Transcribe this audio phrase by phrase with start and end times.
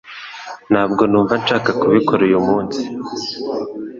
[0.71, 2.81] Ntabwo numva nshaka kubikora uyu munsi